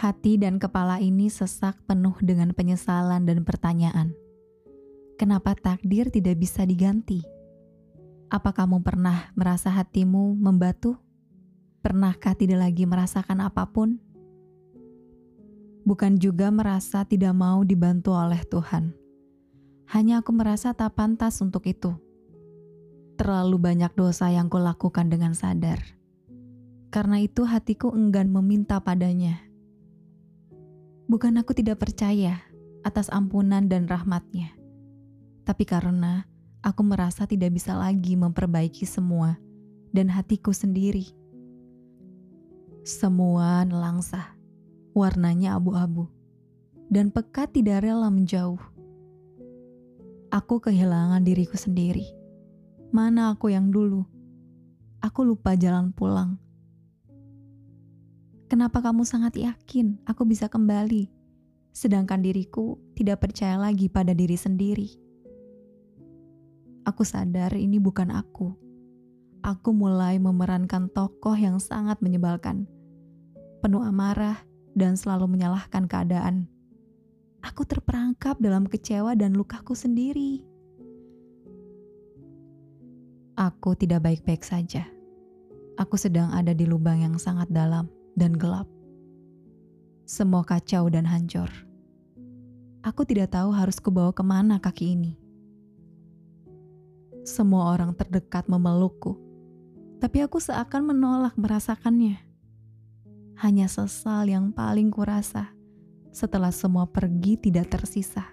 Hati 0.00 0.40
dan 0.40 0.56
kepala 0.56 0.96
ini 0.96 1.28
sesak 1.28 1.76
penuh 1.84 2.16
dengan 2.24 2.56
penyesalan 2.56 3.28
dan 3.28 3.44
pertanyaan. 3.44 4.16
Kenapa 5.20 5.52
takdir 5.52 6.08
tidak 6.08 6.40
bisa 6.40 6.64
diganti? 6.64 7.20
Apa 8.32 8.56
kamu 8.56 8.80
pernah 8.80 9.28
merasa 9.36 9.68
hatimu 9.68 10.40
membatu? 10.40 10.96
Pernahkah 11.84 12.32
tidak 12.32 12.64
lagi 12.64 12.88
merasakan 12.88 13.44
apa 13.44 13.68
pun? 13.68 14.00
Bukan 15.84 16.16
juga 16.16 16.48
merasa 16.48 17.04
tidak 17.04 17.36
mau 17.36 17.60
dibantu 17.60 18.16
oleh 18.16 18.40
Tuhan. 18.48 18.96
Hanya 19.92 20.24
aku 20.24 20.32
merasa 20.32 20.72
tak 20.72 20.96
pantas 20.96 21.44
untuk 21.44 21.68
itu. 21.68 21.92
Terlalu 23.20 23.60
banyak 23.60 23.92
dosa 23.92 24.32
yang 24.32 24.48
kulakukan 24.48 25.12
dengan 25.12 25.36
sadar. 25.36 25.76
Karena 26.88 27.20
itu 27.20 27.44
hatiku 27.44 27.92
enggan 27.92 28.32
meminta 28.32 28.80
padanya 28.80 29.49
Bukan 31.10 31.42
aku 31.42 31.50
tidak 31.58 31.82
percaya 31.82 32.38
atas 32.86 33.10
ampunan 33.10 33.66
dan 33.66 33.90
rahmatnya, 33.90 34.54
tapi 35.42 35.66
karena 35.66 36.22
aku 36.62 36.86
merasa 36.86 37.26
tidak 37.26 37.50
bisa 37.50 37.74
lagi 37.74 38.14
memperbaiki 38.14 38.86
semua 38.86 39.34
dan 39.90 40.06
hatiku 40.06 40.54
sendiri. 40.54 41.10
Semua 42.86 43.66
nelangsa, 43.66 44.38
warnanya 44.94 45.58
abu-abu, 45.58 46.06
dan 46.86 47.10
pekat 47.10 47.58
tidak 47.58 47.82
rela 47.82 48.06
menjauh. 48.06 48.62
Aku 50.30 50.62
kehilangan 50.62 51.26
diriku 51.26 51.58
sendiri. 51.58 52.06
Mana 52.94 53.34
aku 53.34 53.50
yang 53.50 53.74
dulu? 53.74 54.06
Aku 55.02 55.26
lupa 55.26 55.58
jalan 55.58 55.90
pulang 55.90 56.38
Kenapa 58.50 58.82
kamu 58.82 59.06
sangat 59.06 59.38
yakin 59.38 60.02
aku 60.10 60.26
bisa 60.26 60.50
kembali, 60.50 61.06
sedangkan 61.70 62.18
diriku 62.18 62.82
tidak 62.98 63.22
percaya 63.22 63.54
lagi 63.54 63.86
pada 63.86 64.10
diri 64.10 64.34
sendiri? 64.34 64.90
Aku 66.82 67.06
sadar 67.06 67.54
ini 67.54 67.78
bukan 67.78 68.10
aku. 68.10 68.50
Aku 69.46 69.70
mulai 69.70 70.18
memerankan 70.18 70.90
tokoh 70.90 71.38
yang 71.38 71.62
sangat 71.62 72.02
menyebalkan, 72.02 72.66
penuh 73.62 73.86
amarah 73.86 74.42
dan 74.74 74.98
selalu 74.98 75.30
menyalahkan 75.30 75.86
keadaan. 75.86 76.50
Aku 77.46 77.62
terperangkap 77.62 78.34
dalam 78.42 78.66
kecewa 78.66 79.14
dan 79.14 79.38
lukaku 79.38 79.78
sendiri. 79.78 80.42
Aku 83.38 83.78
tidak 83.78 84.02
baik-baik 84.02 84.42
saja. 84.42 84.90
Aku 85.78 85.94
sedang 85.94 86.34
ada 86.34 86.50
di 86.50 86.66
lubang 86.66 86.98
yang 86.98 87.14
sangat 87.14 87.46
dalam 87.54 87.99
dan 88.18 88.34
gelap. 88.34 88.66
Semua 90.06 90.42
kacau 90.42 90.90
dan 90.90 91.06
hancur. 91.06 91.46
Aku 92.80 93.04
tidak 93.04 93.36
tahu 93.36 93.52
harus 93.52 93.76
kubawa 93.76 94.10
ke 94.10 94.24
mana 94.24 94.56
kaki 94.56 94.96
ini. 94.96 95.12
Semua 97.22 97.76
orang 97.76 97.92
terdekat 97.92 98.48
memelukku, 98.48 99.20
tapi 100.00 100.24
aku 100.24 100.40
seakan 100.40 100.88
menolak 100.88 101.36
merasakannya. 101.36 102.16
Hanya 103.38 103.68
sesal 103.68 104.26
yang 104.26 104.50
paling 104.50 104.88
kurasa 104.88 105.52
setelah 106.10 106.50
semua 106.50 106.88
pergi 106.88 107.38
tidak 107.38 107.70
tersisa. 107.70 108.26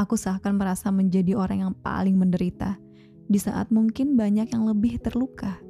Aku 0.00 0.16
seakan 0.16 0.56
merasa 0.56 0.88
menjadi 0.88 1.36
orang 1.36 1.60
yang 1.60 1.74
paling 1.76 2.16
menderita 2.16 2.80
di 3.28 3.36
saat 3.36 3.68
mungkin 3.68 4.16
banyak 4.16 4.50
yang 4.50 4.64
lebih 4.64 4.98
terluka. 4.98 5.60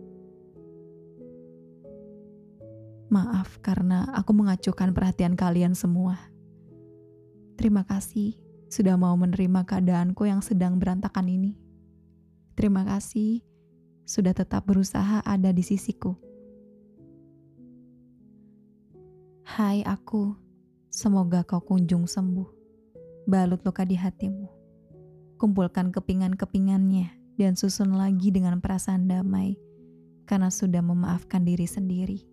Maaf 3.10 3.58
karena 3.58 4.06
aku 4.14 4.30
mengacuhkan 4.30 4.94
perhatian 4.94 5.34
kalian 5.34 5.74
semua. 5.74 6.30
Terima 7.58 7.82
kasih 7.82 8.38
sudah 8.70 8.94
mau 8.94 9.18
menerima 9.18 9.66
keadaanku 9.66 10.30
yang 10.30 10.38
sedang 10.38 10.78
berantakan 10.78 11.26
ini. 11.26 11.58
Terima 12.54 12.86
kasih 12.86 13.42
sudah 14.06 14.30
tetap 14.30 14.62
berusaha 14.62 15.26
ada 15.26 15.50
di 15.50 15.58
sisiku. 15.58 16.14
Hai 19.42 19.82
aku, 19.82 20.38
semoga 20.86 21.42
kau 21.42 21.66
kunjung 21.66 22.06
sembuh. 22.06 22.46
Balut 23.26 23.66
luka 23.66 23.82
di 23.82 23.98
hatimu. 23.98 24.46
Kumpulkan 25.34 25.90
kepingan-kepingannya 25.90 27.10
dan 27.34 27.58
susun 27.58 27.90
lagi 27.90 28.30
dengan 28.30 28.62
perasaan 28.62 29.10
damai 29.10 29.58
karena 30.30 30.46
sudah 30.46 30.78
memaafkan 30.78 31.42
diri 31.42 31.66
sendiri 31.66 32.29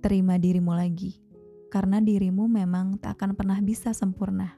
terima 0.00 0.40
dirimu 0.40 0.72
lagi, 0.72 1.20
karena 1.68 2.00
dirimu 2.00 2.48
memang 2.48 2.96
tak 2.96 3.20
akan 3.20 3.36
pernah 3.36 3.60
bisa 3.60 3.92
sempurna, 3.92 4.56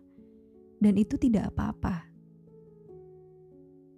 dan 0.79 0.95
itu 0.95 1.19
tidak 1.19 1.51
apa-apa. 1.51 2.07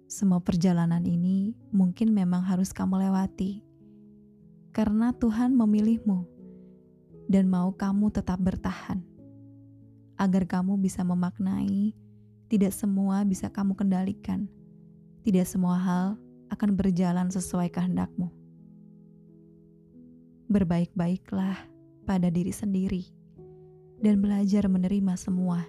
Semua 0.09 0.41
perjalanan 0.41 1.05
ini 1.05 1.53
mungkin 1.69 2.11
memang 2.11 2.41
harus 2.41 2.73
kamu 2.73 3.05
lewati, 3.05 3.61
karena 4.73 5.13
Tuhan 5.13 5.53
memilihmu 5.53 6.25
dan 7.29 7.45
mau 7.45 7.69
kamu 7.69 8.09
tetap 8.09 8.41
bertahan, 8.41 9.05
agar 10.17 10.49
kamu 10.49 10.81
bisa 10.81 11.05
memaknai 11.05 11.93
tidak 12.49 12.73
semua 12.73 13.21
bisa 13.21 13.49
kamu 13.53 13.77
kendalikan, 13.77 14.49
tidak 15.21 15.45
semua 15.45 15.77
hal 15.77 16.07
akan 16.49 16.77
berjalan 16.77 17.29
sesuai 17.29 17.73
kehendakmu 17.73 18.44
berbaik-baiklah 20.45 21.57
pada 22.05 22.29
diri 22.29 22.53
sendiri 22.53 23.03
dan 23.99 24.21
belajar 24.21 24.69
menerima 24.69 25.17
semua. 25.17 25.65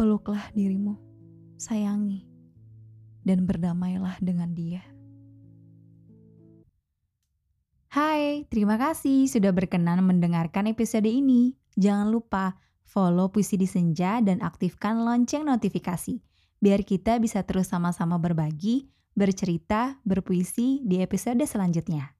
Peluklah 0.00 0.48
dirimu, 0.56 0.96
sayangi, 1.60 2.24
dan 3.20 3.44
berdamailah 3.44 4.16
dengan 4.24 4.56
dia. 4.56 4.80
Hai, 7.90 8.46
terima 8.46 8.78
kasih 8.78 9.26
sudah 9.26 9.50
berkenan 9.50 10.00
mendengarkan 10.06 10.70
episode 10.70 11.10
ini. 11.10 11.58
Jangan 11.74 12.08
lupa 12.08 12.54
follow 12.86 13.34
Puisi 13.34 13.58
di 13.58 13.66
Senja 13.66 14.22
dan 14.22 14.40
aktifkan 14.40 15.02
lonceng 15.02 15.42
notifikasi, 15.42 16.22
biar 16.62 16.86
kita 16.86 17.18
bisa 17.18 17.42
terus 17.42 17.68
sama-sama 17.68 18.16
berbagi, 18.16 18.86
bercerita, 19.18 19.98
berpuisi 20.06 20.86
di 20.86 21.02
episode 21.02 21.42
selanjutnya. 21.42 22.19